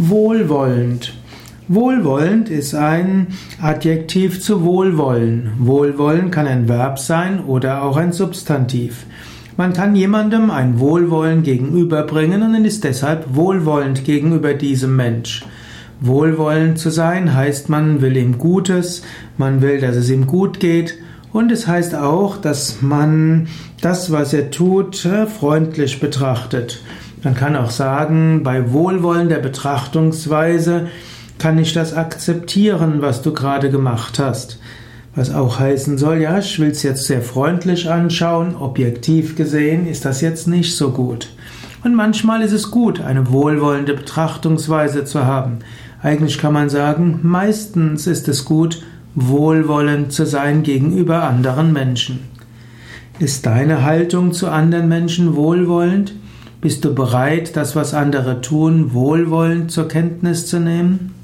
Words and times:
Wohlwollend. 0.00 1.12
Wohlwollend 1.66 2.50
ist 2.50 2.72
ein 2.72 3.26
Adjektiv 3.60 4.40
zu 4.40 4.62
Wohlwollen. 4.62 5.54
Wohlwollen 5.58 6.30
kann 6.30 6.46
ein 6.46 6.68
Verb 6.68 7.00
sein 7.00 7.40
oder 7.44 7.82
auch 7.82 7.96
ein 7.96 8.12
Substantiv. 8.12 9.06
Man 9.56 9.72
kann 9.72 9.96
jemandem 9.96 10.52
ein 10.52 10.78
Wohlwollen 10.78 11.42
gegenüberbringen 11.42 12.42
und 12.42 12.64
ist 12.64 12.84
deshalb 12.84 13.34
wohlwollend 13.34 14.04
gegenüber 14.04 14.54
diesem 14.54 14.94
Mensch. 14.94 15.44
Wohlwollend 16.00 16.78
zu 16.78 16.90
sein 16.90 17.34
heißt, 17.34 17.68
man 17.68 18.00
will 18.00 18.16
ihm 18.16 18.38
Gutes, 18.38 19.02
man 19.36 19.62
will, 19.62 19.80
dass 19.80 19.96
es 19.96 20.10
ihm 20.10 20.28
gut 20.28 20.60
geht 20.60 20.94
und 21.32 21.50
es 21.50 21.66
heißt 21.66 21.96
auch, 21.96 22.36
dass 22.36 22.82
man 22.82 23.48
das, 23.80 24.12
was 24.12 24.32
er 24.32 24.52
tut, 24.52 25.08
freundlich 25.40 25.98
betrachtet. 25.98 26.82
Man 27.22 27.34
kann 27.34 27.56
auch 27.56 27.70
sagen, 27.70 28.42
bei 28.44 28.72
wohlwollender 28.72 29.38
Betrachtungsweise 29.38 30.86
kann 31.38 31.58
ich 31.58 31.72
das 31.72 31.94
akzeptieren, 31.94 33.00
was 33.00 33.22
du 33.22 33.32
gerade 33.32 33.70
gemacht 33.70 34.18
hast. 34.18 34.58
Was 35.14 35.34
auch 35.34 35.58
heißen 35.58 35.98
soll, 35.98 36.18
ja, 36.18 36.38
ich 36.38 36.60
will 36.60 36.70
es 36.70 36.84
jetzt 36.84 37.06
sehr 37.06 37.22
freundlich 37.22 37.90
anschauen, 37.90 38.54
objektiv 38.54 39.34
gesehen 39.34 39.86
ist 39.86 40.04
das 40.04 40.20
jetzt 40.20 40.46
nicht 40.46 40.76
so 40.76 40.90
gut. 40.90 41.30
Und 41.82 41.94
manchmal 41.94 42.42
ist 42.42 42.52
es 42.52 42.70
gut, 42.70 43.00
eine 43.00 43.30
wohlwollende 43.32 43.94
Betrachtungsweise 43.94 45.04
zu 45.04 45.24
haben. 45.24 45.58
Eigentlich 46.02 46.38
kann 46.38 46.52
man 46.52 46.68
sagen, 46.68 47.20
meistens 47.22 48.06
ist 48.06 48.28
es 48.28 48.44
gut, 48.44 48.82
wohlwollend 49.16 50.12
zu 50.12 50.24
sein 50.24 50.62
gegenüber 50.62 51.24
anderen 51.24 51.72
Menschen. 51.72 52.20
Ist 53.18 53.46
deine 53.46 53.82
Haltung 53.82 54.32
zu 54.32 54.48
anderen 54.48 54.88
Menschen 54.88 55.34
wohlwollend? 55.34 56.12
Bist 56.60 56.84
du 56.84 56.92
bereit, 56.92 57.54
das, 57.56 57.76
was 57.76 57.94
andere 57.94 58.40
tun, 58.40 58.92
wohlwollend 58.92 59.70
zur 59.70 59.86
Kenntnis 59.86 60.46
zu 60.46 60.58
nehmen? 60.58 61.14